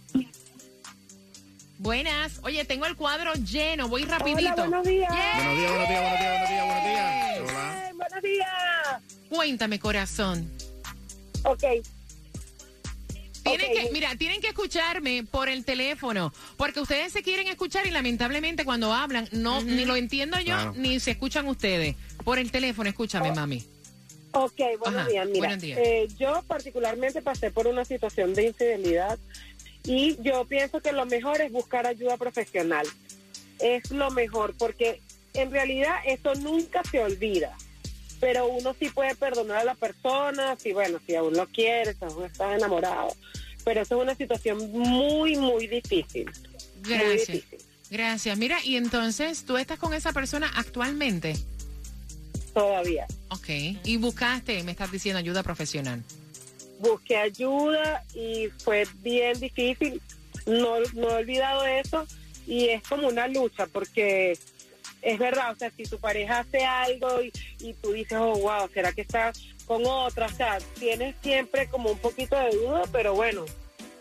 Buenas. 1.78 2.40
Oye, 2.44 2.64
tengo 2.66 2.86
el 2.86 2.96
cuadro 2.96 3.34
lleno. 3.34 3.88
Voy 3.88 4.04
rapidito. 4.06 4.54
Hola, 4.54 4.66
buenos 4.66 4.88
días. 4.88 5.10
Yeah. 5.10 5.36
Buenos 5.38 5.58
días, 5.58 5.72
buenos 5.72 5.90
días, 5.90 6.02
buenos 6.02 6.20
días, 6.20 6.40
buenos 6.40 6.50
días, 6.50 6.66
buenos 6.66 6.84
días. 6.86 7.42
Hola. 7.42 7.84
Ay, 7.86 7.94
buenos 7.94 8.22
días. 8.24 8.48
Cuéntame, 9.30 9.80
corazón. 9.80 10.50
Ok, 11.44 11.64
Tienen 13.46 13.70
Ok. 13.72 13.78
que, 13.78 13.90
mira, 13.92 14.16
tienen 14.16 14.42
que 14.42 14.48
escucharme 14.48 15.24
por 15.24 15.50
el 15.50 15.64
teléfono, 15.64 16.34
porque 16.58 16.80
ustedes 16.80 17.14
se 17.14 17.22
quieren 17.22 17.48
escuchar 17.48 17.86
y 17.86 17.92
lamentablemente 17.92 18.66
cuando 18.66 18.92
hablan 18.92 19.30
no 19.32 19.62
ni 19.62 19.86
lo 19.86 19.96
entiendo 19.96 20.40
yo 20.40 20.56
Claro. 20.56 20.74
ni 20.76 21.00
se 21.00 21.12
escuchan 21.12 21.48
ustedes. 21.48 21.96
Por 22.24 22.40
el 22.40 22.50
teléfono, 22.52 22.90
escúchame, 22.90 23.32
mami. 23.32 23.64
ok, 24.32 24.60
buenos 24.80 25.02
Ajá, 25.02 25.10
días. 25.10 25.26
Mira, 25.28 25.38
buenos 25.40 25.62
días. 25.62 25.80
eh, 25.80 26.08
yo 26.18 26.44
particularmente 26.48 27.22
pasé 27.22 27.52
por 27.52 27.68
una 27.68 27.86
situación 27.86 28.34
de 28.34 28.48
infidelidad 28.48 29.20
y 29.84 30.18
yo 30.24 30.46
pienso 30.46 30.82
que 30.82 30.92
lo 30.92 31.06
mejor 31.06 31.40
es 31.40 31.52
buscar 31.52 31.86
ayuda 31.86 32.18
profesional. 32.18 32.88
Es 33.60 33.92
lo 33.92 34.10
mejor 34.10 34.56
porque 34.58 35.02
en 35.36 35.52
realidad 35.52 35.96
eso 36.08 36.34
nunca 36.36 36.82
se 36.90 37.00
olvida. 37.00 37.56
Pero 38.26 38.48
uno 38.48 38.76
sí 38.80 38.90
puede 38.90 39.14
perdonar 39.14 39.58
a 39.60 39.64
la 39.66 39.76
persona, 39.76 40.56
si 40.58 40.74
bueno, 40.74 41.00
si 41.06 41.14
aún 41.14 41.34
lo 41.38 41.46
quieres, 41.46 41.96
si 42.00 42.06
aún 42.06 42.26
estás 42.26 42.58
enamorado. 42.58 43.10
Pero 43.64 43.82
eso 43.84 43.98
es 43.98 44.02
una 44.02 44.16
situación 44.16 44.72
muy, 44.72 45.36
muy 45.36 45.68
difícil. 45.68 46.26
Muy 46.26 46.90
Gracias. 46.98 47.28
difícil. 47.28 47.60
Gracias. 47.92 48.36
Mira, 48.40 48.58
y 48.64 48.78
entonces, 48.78 49.46
¿tú 49.46 49.58
estás 49.58 49.78
con 49.78 49.94
esa 49.94 50.12
persona 50.12 50.52
actualmente? 50.56 51.36
Todavía. 52.56 53.06
Ok. 53.30 53.48
Y 53.84 53.98
buscaste, 53.98 54.64
me 54.64 54.72
estás 54.72 54.92
diciendo, 54.92 55.20
ayuda 55.20 55.44
profesional. 55.44 56.02
busqué 56.80 57.18
ayuda 57.18 58.04
y 58.16 58.48
fue 58.64 58.88
bien 59.04 59.40
difícil. 59.40 60.02
No, 60.48 60.80
no 60.96 61.10
he 61.12 61.14
olvidado 61.14 61.64
eso 61.66 62.08
y 62.48 62.70
es 62.70 62.82
como 62.88 63.08
una 63.08 63.28
lucha 63.28 63.68
porque 63.68 64.38
es 65.06 65.20
verdad, 65.20 65.52
o 65.52 65.56
sea, 65.56 65.70
si 65.70 65.84
tu 65.84 66.00
pareja 66.00 66.40
hace 66.40 66.66
algo 66.66 67.22
y, 67.22 67.32
y 67.60 67.74
tú 67.76 67.94
dices, 67.94 68.18
oh, 68.20 68.36
wow, 68.40 68.68
¿será 68.74 68.92
que 68.92 69.02
está 69.02 69.32
con 69.66 69.86
otra? 69.86 70.26
O 70.26 70.30
sea, 70.30 70.58
tienes 70.80 71.16
siempre 71.22 71.70
como 71.70 71.92
un 71.92 72.00
poquito 72.00 72.36
de 72.36 72.50
duda, 72.50 72.82
pero 72.92 73.14
bueno, 73.14 73.46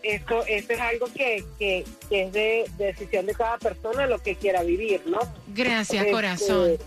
esto, 0.02 0.44
esto 0.46 0.72
es 0.72 0.80
algo 0.80 1.06
que, 1.12 1.44
que, 1.58 1.84
que 2.08 2.22
es 2.22 2.32
de, 2.32 2.70
de 2.78 2.86
decisión 2.86 3.26
de 3.26 3.34
cada 3.34 3.58
persona 3.58 4.06
lo 4.06 4.18
que 4.22 4.34
quiera 4.34 4.62
vivir, 4.62 5.02
¿no? 5.06 5.18
Gracias, 5.48 6.02
Este, 6.02 6.12
corazón. 6.12 6.78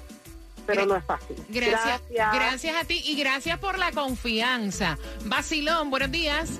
Pero 0.65 0.85
no 0.85 0.97
es 0.97 1.05
fácil. 1.05 1.37
Gracias, 1.47 2.01
gracias 2.09 2.75
a 2.75 2.83
ti 2.83 3.01
y 3.05 3.17
gracias 3.17 3.57
por 3.59 3.77
la 3.77 3.91
confianza. 3.91 4.97
Basilón, 5.25 5.89
buenos 5.89 6.11
días. 6.11 6.59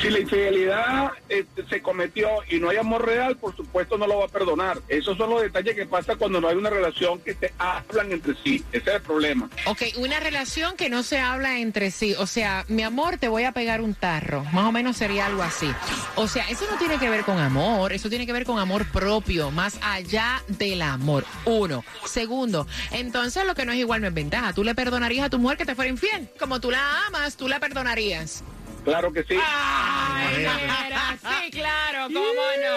Si 0.00 0.10
la 0.10 0.18
infidelidad 0.18 1.12
este, 1.28 1.64
se 1.68 1.80
cometió 1.80 2.28
y 2.50 2.58
no 2.58 2.70
hay 2.70 2.76
amor 2.76 3.06
real, 3.06 3.36
por 3.36 3.54
supuesto 3.54 3.96
no 3.98 4.06
lo 4.06 4.18
va 4.18 4.24
a 4.24 4.28
perdonar. 4.28 4.80
Esos 4.88 5.16
son 5.16 5.30
los 5.30 5.42
detalles 5.42 5.76
que 5.76 5.86
pasa 5.86 6.16
cuando 6.16 6.40
no 6.40 6.48
hay 6.48 6.56
una 6.56 6.70
relación 6.70 7.20
que 7.20 7.34
te 7.34 7.52
hablan 7.58 8.10
entre 8.10 8.34
sí. 8.42 8.64
Ese 8.72 8.90
es 8.90 8.96
el 8.96 9.02
problema. 9.02 9.48
Ok, 9.66 9.82
una 9.98 10.18
relación 10.18 10.76
que 10.76 10.88
no 10.88 11.02
se 11.02 11.18
habla 11.18 11.58
entre 11.58 11.90
sí. 11.90 12.14
O 12.18 12.26
sea, 12.26 12.64
mi 12.68 12.82
amor, 12.82 13.18
te 13.18 13.28
voy 13.28 13.44
a 13.44 13.52
pegar 13.52 13.80
un 13.80 13.94
tarro. 13.94 14.44
Más 14.52 14.64
o 14.64 14.72
menos 14.72 14.96
sería 14.96 15.26
algo 15.26 15.42
así. 15.42 15.70
O 16.16 16.26
sea, 16.26 16.48
eso 16.48 16.64
no 16.70 16.78
tiene 16.78 16.98
que 16.98 17.08
ver 17.08 17.24
con 17.24 17.38
amor, 17.38 17.92
eso 17.92 18.08
tiene 18.08 18.26
que 18.26 18.32
ver 18.32 18.44
con 18.44 18.58
amor 18.58 18.90
propio, 18.90 19.50
más 19.50 19.78
allá 19.82 20.42
del 20.48 20.82
amor. 20.82 21.24
Uno. 21.44 21.84
Segundo, 22.06 22.66
entonces 22.90 23.46
lo 23.46 23.54
que 23.54 23.64
no 23.64 23.72
es 23.72 23.78
igual 23.78 24.00
no 24.00 24.08
es 24.08 24.14
ventaja. 24.14 24.52
Tú 24.52 24.64
le 24.64 24.74
perdonarías 24.74 25.26
a 25.26 25.30
tu 25.30 25.38
mujer 25.38 25.58
que 25.58 25.64
te 25.64 25.74
fuera 25.74 25.90
infiel. 25.90 26.28
Como 26.38 26.60
tú 26.60 26.70
la 26.70 27.06
amas, 27.06 27.36
tú 27.36 27.46
la 27.46 27.60
perdonarías. 27.60 28.42
Claro 28.84 29.12
que 29.12 29.22
sí. 29.22 29.34
Ay, 29.34 30.38
mira, 30.38 31.18
sí, 31.20 31.50
claro, 31.50 32.06
cómo 32.06 32.20
no. 32.64 32.76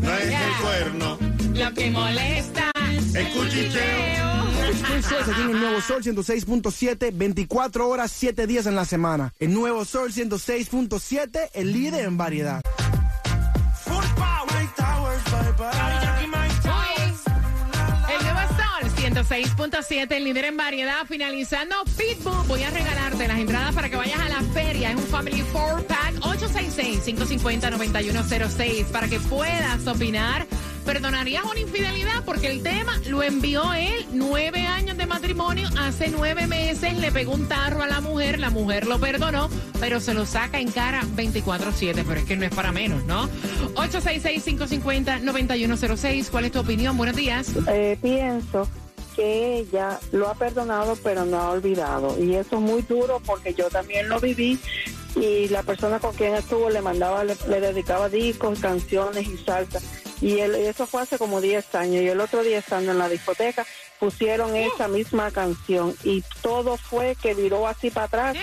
No 0.00 0.14
es 0.18 0.30
el 0.30 0.52
cuerno. 0.62 1.18
Lo 1.54 1.74
que 1.74 1.90
molesta. 1.90 2.70
El 3.14 3.28
cuchicheo. 3.28 4.32
Escucha, 4.96 5.34
tiene 5.34 5.52
el 5.52 5.60
nuevo 5.60 5.80
Sol 5.80 6.02
106.7, 6.02 7.10
24 7.12 7.88
horas, 7.88 8.12
7 8.12 8.46
días 8.46 8.66
en 8.66 8.76
la 8.76 8.84
semana. 8.84 9.32
El 9.38 9.52
nuevo 9.52 9.84
Sol 9.84 10.12
106.7, 10.12 11.50
el 11.54 11.72
líder 11.72 12.04
en 12.04 12.16
variedad. 12.16 12.62
106.7, 19.12 20.10
el 20.12 20.24
líder 20.24 20.46
en 20.46 20.56
variedad. 20.56 21.04
Finalizando 21.06 21.76
Pitbull, 21.98 22.46
voy 22.48 22.62
a 22.62 22.70
regalarte 22.70 23.28
las 23.28 23.38
entradas 23.38 23.74
para 23.74 23.90
que 23.90 23.96
vayas 23.96 24.18
a 24.18 24.30
la 24.30 24.40
feria. 24.54 24.90
Es 24.90 24.96
un 24.96 25.02
Family 25.02 25.42
Four 25.42 25.84
Pack 25.84 26.14
866-550-9106 26.20 28.86
para 28.86 29.08
que 29.08 29.20
puedas 29.20 29.86
opinar. 29.86 30.46
¿Perdonarías 30.86 31.44
una 31.44 31.60
infidelidad? 31.60 32.24
Porque 32.24 32.46
el 32.46 32.62
tema 32.62 32.98
lo 33.06 33.22
envió 33.22 33.74
él. 33.74 34.06
Nueve 34.14 34.66
años 34.66 34.96
de 34.96 35.04
matrimonio. 35.04 35.68
Hace 35.78 36.08
nueve 36.08 36.46
meses 36.46 36.96
le 36.96 37.12
pegó 37.12 37.34
un 37.34 37.48
tarro 37.48 37.82
a 37.82 37.86
la 37.86 38.00
mujer. 38.00 38.40
La 38.40 38.48
mujer 38.48 38.86
lo 38.86 38.98
perdonó, 38.98 39.50
pero 39.78 40.00
se 40.00 40.14
lo 40.14 40.24
saca 40.24 40.58
en 40.58 40.70
cara 40.70 41.02
24-7. 41.16 42.02
Pero 42.08 42.18
es 42.18 42.24
que 42.24 42.36
no 42.36 42.46
es 42.46 42.54
para 42.54 42.72
menos, 42.72 43.04
¿no? 43.04 43.28
866-550-9106. 43.74 46.30
¿Cuál 46.30 46.46
es 46.46 46.52
tu 46.52 46.60
opinión? 46.60 46.96
Buenos 46.96 47.14
días. 47.14 47.52
Eh, 47.68 47.98
pienso 48.00 48.66
que 49.14 49.58
ella 49.58 49.98
lo 50.10 50.28
ha 50.28 50.34
perdonado 50.34 50.96
pero 51.02 51.24
no 51.24 51.38
ha 51.38 51.50
olvidado. 51.50 52.16
Y 52.22 52.34
eso 52.34 52.56
es 52.56 52.62
muy 52.62 52.82
duro 52.82 53.20
porque 53.24 53.54
yo 53.54 53.68
también 53.68 54.08
lo 54.08 54.20
viví 54.20 54.58
y 55.16 55.48
la 55.48 55.62
persona 55.62 55.98
con 55.98 56.14
quien 56.14 56.34
estuvo 56.34 56.70
le 56.70 56.80
mandaba 56.80 57.24
le, 57.24 57.36
le 57.48 57.60
dedicaba 57.60 58.08
discos 58.08 58.58
canciones 58.60 59.26
y 59.28 59.36
salsa 59.36 59.80
y 60.22 60.38
él, 60.38 60.54
eso 60.54 60.86
fue 60.86 61.02
hace 61.02 61.18
como 61.18 61.40
10 61.40 61.74
años 61.74 62.02
y 62.02 62.08
el 62.08 62.20
otro 62.20 62.42
día 62.42 62.58
estando 62.58 62.92
en 62.92 62.98
la 62.98 63.08
discoteca 63.08 63.66
pusieron 63.98 64.54
esa 64.56 64.88
misma 64.88 65.30
canción 65.32 65.94
y 66.04 66.22
todo 66.40 66.76
fue 66.76 67.16
que 67.20 67.34
viró 67.34 67.66
así 67.66 67.90
para 67.90 68.06
atrás 68.06 68.36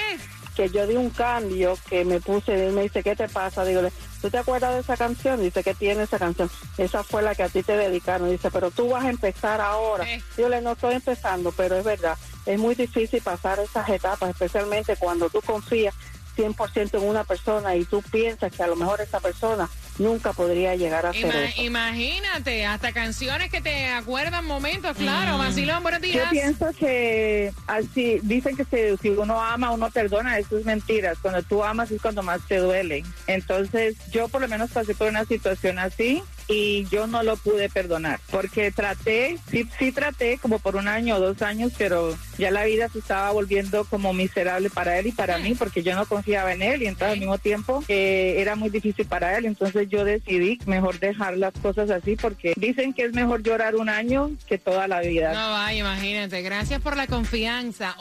que 0.59 0.69
yo 0.69 0.85
di 0.85 0.97
un 0.97 1.09
cambio 1.09 1.77
que 1.89 2.03
me 2.03 2.19
puse 2.19 2.51
y 2.51 2.59
él 2.59 2.73
me 2.73 2.81
dice 2.81 3.01
¿qué 3.01 3.15
te 3.15 3.29
pasa? 3.29 3.63
digo 3.63 3.81
¿tú 4.21 4.29
te 4.29 4.39
acuerdas 4.39 4.73
de 4.73 4.81
esa 4.81 4.97
canción? 4.97 5.41
dice 5.41 5.63
¿qué 5.63 5.73
tiene 5.73 6.03
esa 6.03 6.19
canción? 6.19 6.51
esa 6.77 7.01
fue 7.01 7.21
la 7.21 7.33
que 7.33 7.43
a 7.43 7.47
ti 7.47 7.63
te 7.63 7.77
dedicaron 7.77 8.29
dice 8.29 8.51
pero 8.51 8.69
tú 8.69 8.89
vas 8.89 9.05
a 9.05 9.09
empezar 9.09 9.61
ahora 9.61 10.05
yo 10.37 10.49
le 10.49 10.59
no 10.59 10.73
estoy 10.73 10.95
empezando 10.95 11.53
pero 11.53 11.77
es 11.77 11.85
verdad 11.85 12.17
es 12.45 12.59
muy 12.59 12.75
difícil 12.75 13.21
pasar 13.21 13.59
esas 13.59 13.87
etapas 13.87 14.31
especialmente 14.31 14.97
cuando 14.97 15.29
tú 15.29 15.39
confías 15.39 15.95
100% 16.35 16.95
en 16.95 17.03
una 17.07 17.23
persona 17.23 17.77
y 17.77 17.85
tú 17.85 18.01
piensas 18.11 18.51
que 18.51 18.61
a 18.61 18.67
lo 18.67 18.75
mejor 18.75 18.99
esa 18.99 19.21
persona 19.21 19.69
nunca 19.99 20.33
podría 20.33 20.75
llegar 20.75 21.05
a 21.05 21.09
hacer 21.09 21.25
Ima- 21.25 21.43
eso 21.49 21.61
imagínate, 21.61 22.65
hasta 22.65 22.91
canciones 22.91 23.51
que 23.51 23.61
te 23.61 23.87
acuerdan 23.89 24.45
momentos, 24.45 24.97
claro. 24.97 25.37
Vacilón, 25.37 25.83
buenos 25.83 26.01
Yo 26.01 26.07
días. 26.07 26.29
pienso 26.31 26.71
que 26.79 27.51
así 27.67 28.19
dicen 28.23 28.55
que 28.57 28.65
se- 28.65 28.97
si 28.97 29.09
uno 29.09 29.39
ama 29.41 29.71
uno 29.71 29.89
perdona, 29.91 30.37
eso 30.39 30.57
es 30.57 30.65
mentira. 30.65 31.13
Cuando 31.21 31.43
tú 31.43 31.63
amas 31.63 31.91
es 31.91 32.01
cuando 32.01 32.23
más 32.23 32.41
te 32.47 32.57
duele. 32.57 33.03
Entonces 33.27 33.95
yo 34.11 34.27
por 34.29 34.41
lo 34.41 34.47
menos 34.47 34.71
pasé 34.71 34.95
por 34.95 35.07
una 35.09 35.25
situación 35.25 35.79
así 35.79 36.23
y 36.47 36.85
yo 36.89 37.05
no 37.05 37.21
lo 37.21 37.37
pude 37.37 37.69
perdonar 37.69 38.19
porque 38.31 38.71
traté, 38.71 39.37
sí, 39.51 39.69
sí 39.77 39.91
traté 39.91 40.39
como 40.39 40.57
por 40.59 40.75
un 40.77 40.87
año 40.87 41.17
o 41.17 41.19
dos 41.19 41.41
años, 41.43 41.73
pero 41.77 42.17
ya 42.39 42.49
la 42.49 42.65
vida 42.65 42.89
se 42.89 42.99
estaba 42.99 43.29
volviendo 43.31 43.85
como 43.85 44.13
miserable 44.13 44.69
para 44.71 44.97
él 44.97 45.07
y 45.07 45.11
para 45.11 45.37
mí 45.37 45.53
porque 45.53 45.83
yo 45.83 45.93
no 45.95 46.05
confiaba 46.07 46.53
en 46.53 46.61
él 46.63 46.81
y 46.81 46.87
entonces 46.87 47.13
al 47.13 47.19
mismo 47.19 47.37
tiempo 47.37 47.83
eh, 47.87 48.35
era 48.39 48.55
muy 48.55 48.69
difícil 48.69 49.05
para 49.05 49.37
él. 49.37 49.45
Entonces 49.45 49.88
yo 49.89 50.05
decidí 50.05 50.59
mejor 50.65 50.99
dejar 50.99 51.37
las 51.37 51.53
cosas 51.53 51.89
así 51.89 52.15
porque 52.15 52.53
dicen 52.55 52.93
que 52.93 53.03
es 53.03 53.13
mejor 53.13 53.43
llorar 53.43 53.75
un 53.75 53.89
año 53.89 54.31
que 54.47 54.57
toda 54.57 54.87
la 54.87 55.01
vida. 55.01 55.33
No 55.33 55.51
vaya, 55.51 55.79
imagínate. 55.79 56.41
Gracias 56.41 56.81
por 56.81 56.95
la 56.95 57.07
confianza. 57.07 57.95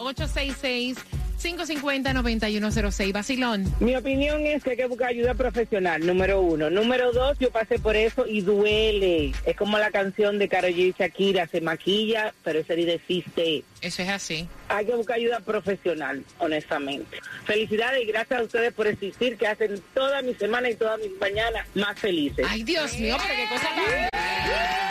866-550-9106. 1.39 3.13
Vacilón. 3.13 3.75
Mi 3.81 3.97
opinión 3.97 4.45
es 4.47 4.63
que 4.63 4.71
hay 4.71 4.77
que 4.77 4.87
buscar 4.87 5.09
ayuda 5.09 5.35
profesional, 5.35 6.05
número 6.07 6.41
uno. 6.41 6.71
Número 6.71 7.13
dos, 7.13 7.39
yo 7.39 7.51
pasé 7.51 7.79
por 7.79 7.97
eso 7.97 8.27
y 8.27 8.41
duele. 8.41 9.33
Es 9.45 9.57
como 9.57 9.79
la 9.79 9.91
canción 9.91 10.39
de 10.39 10.49
Karol 10.49 10.73
G 10.73 10.89
y 10.89 10.95
Shakira, 10.99 11.47
se 11.47 11.61
maquilla, 11.61 12.35
pero 12.43 12.59
esa 12.59 12.73
herida 12.73 12.93
existe. 12.93 13.65
Eso 13.81 14.03
es 14.03 14.09
así. 14.09 14.49
Hay 14.69 14.87
que 14.87 14.95
buscar 14.95 15.17
ayuda 15.17 15.41
profesional, 15.41 16.25
honestamente. 16.39 17.19
Felicidades 17.45 18.03
y 18.03 18.07
gracias 18.07 18.41
a 18.41 18.43
ustedes 18.43 18.73
por 18.73 18.87
existir, 18.87 19.37
que 19.37 19.47
hacen 19.47 19.81
toda 19.95 20.23
mi 20.23 20.35
semana 20.35 20.71
y 20.71 20.75
todas 20.75 20.99
mis 20.99 21.13
mañanas 21.21 21.67
más 21.75 21.99
felices. 21.99 22.47
Ay, 22.49 22.63
Dios 22.63 22.99
mío, 22.99 23.17
pero 23.21 23.35
qué 23.35 23.49
cosa 23.49 23.69
tan... 23.75 24.88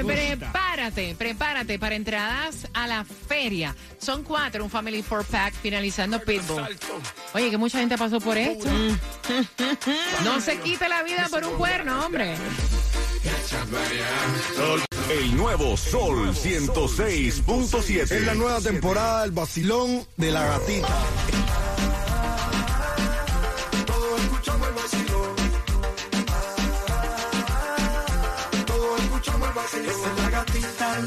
Eh, 0.00 0.36
Prepárate, 0.36 1.14
prepárate 1.16 1.78
para 1.78 1.94
entradas 1.94 2.68
a 2.72 2.86
la 2.86 3.04
feria. 3.04 3.74
Son 3.98 4.22
cuatro, 4.22 4.62
un 4.64 4.70
Family 4.70 5.02
Four 5.02 5.24
Pack 5.24 5.54
finalizando 5.54 6.20
Pitbull. 6.20 6.62
Oye, 7.34 7.50
que 7.50 7.56
mucha 7.58 7.78
gente 7.78 7.96
pasó 7.98 8.20
por 8.20 8.36
esto. 8.38 8.68
No 10.24 10.40
se 10.40 10.58
quite 10.60 10.88
la 10.88 11.02
vida 11.02 11.28
por 11.30 11.44
un 11.44 11.56
cuerno, 11.56 12.04
hombre. 12.04 12.34
El 15.10 15.36
nuevo 15.36 15.76
Sol 15.76 16.34
106.7. 16.34 18.02
Es 18.02 18.26
la 18.26 18.34
nueva 18.34 18.60
temporada 18.60 19.22
del 19.22 19.32
vacilón 19.32 20.06
de 20.16 20.30
la 20.30 20.44
gatita. 20.44 20.88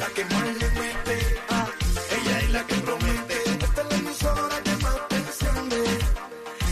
La 0.01 0.07
que 0.07 0.25
más 0.25 0.43
le 0.43 0.69
mete. 0.81 1.17
Ah, 1.49 1.67
ella 2.17 2.39
es 2.39 2.49
la 2.51 2.65
que 2.65 2.73
promete. 2.75 3.35
Esta 3.61 3.81
es 3.83 3.89
la 3.89 3.95
emisora 3.97 4.61
que 4.63 4.75
más 4.83 5.07
te 5.09 5.15
enciende. 5.17 5.83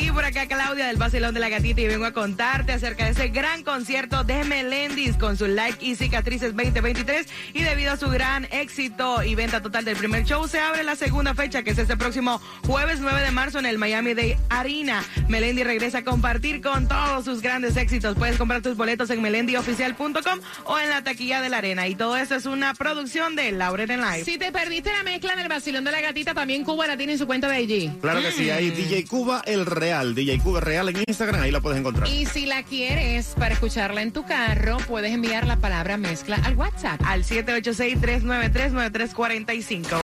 Y 0.03 0.11
por 0.11 0.25
acá 0.25 0.49
Claudia 0.49 0.89
del 0.89 0.97
Basilón 0.97 1.33
de 1.33 1.39
la 1.39 1.49
Gatita 1.49 1.81
y 1.81 1.87
vengo 1.87 2.07
a 2.07 2.13
contarte 2.13 2.73
acerca 2.73 3.05
de 3.05 3.13
ese 3.13 3.29
gran 3.29 3.63
concierto 3.63 4.25
de 4.25 4.43
Melendis 4.43 5.17
con 5.17 5.37
su 5.37 5.47
Like 5.47 5.79
y 5.81 5.95
Cicatrices 5.95 6.57
2023 6.57 7.29
y 7.55 7.63
debido 7.63 7.93
a 7.93 7.97
su 7.97 8.09
gran 8.09 8.49
éxito 8.51 9.23
y 9.23 9.37
venta 9.37 9.63
total 9.63 9.85
del 9.85 9.97
primer 9.97 10.25
show 10.25 10.49
se 10.49 10.59
abre 10.59 10.83
la 10.83 10.97
segunda 10.97 11.35
fecha 11.35 11.63
que 11.63 11.71
es 11.71 11.79
este 11.79 11.97
próximo 11.97 12.41
jueves 12.67 12.99
9 12.99 13.21
de 13.21 13.31
marzo 13.31 13.61
en 13.61 13.67
el 13.67 13.79
Miami 13.79 14.15
Day 14.15 14.37
Arena. 14.49 15.05
Melendi 15.29 15.63
regresa 15.63 15.99
a 15.99 16.05
compartir 16.05 16.61
con 16.61 16.89
todos 16.89 17.25
sus 17.25 17.41
grandes 17.41 17.77
éxitos. 17.77 18.17
Puedes 18.17 18.39
comprar 18.39 18.61
tus 18.61 18.77
boletos 18.77 19.09
en 19.11 19.23
melendioficial.com 19.23 20.41
o 20.65 20.79
en 20.81 20.91
la 20.91 21.05
taquilla 21.05 21.41
de 21.41 21.49
la 21.49 21.59
arena 21.59 21.87
y 21.87 21.95
todo 21.95 22.17
esto 22.17 22.35
es 22.35 22.47
una 22.47 22.75
producción 22.75 23.37
de 23.37 23.53
Lauren 23.53 23.93
en 23.93 24.01
Live. 24.01 24.25
Si 24.25 24.37
te 24.37 24.51
perdiste 24.51 24.91
la 24.93 25.05
mezcla 25.05 25.37
del 25.37 25.47
vacilón 25.47 25.85
de 25.85 25.93
la 25.93 26.01
gatita, 26.01 26.35
también 26.35 26.65
Cuba 26.65 26.89
la 26.89 26.97
tiene 26.97 27.13
en 27.13 27.19
su 27.21 27.27
cuenta 27.29 27.49
de 27.49 27.63
IG. 27.63 28.01
Claro 28.01 28.21
que 28.21 28.33
sí, 28.33 28.51
ahí 28.51 28.71
DJ 28.71 29.05
Cuba 29.05 29.43
el 29.47 29.65
Real, 29.65 29.92
DJ 30.01 30.39
Cuba 30.39 30.61
Real 30.61 30.89
en 30.89 31.05
Instagram, 31.07 31.43
ahí 31.43 31.51
la 31.51 31.61
puedes 31.61 31.79
encontrar. 31.79 32.09
Y 32.09 32.25
si 32.27 32.47
la 32.47 32.63
quieres 32.63 33.35
para 33.39 33.53
escucharla 33.55 34.01
en 34.03 34.13
tu 34.13 34.25
carro, 34.25 34.79
puedes 34.89 35.13
enviar 35.13 35.47
la 35.47 35.57
palabra 35.57 35.99
mezcla 35.99 36.37
al 36.45 36.57
WhatsApp. 36.57 37.01
Al 37.05 37.25
786-393-9345. 37.25 39.99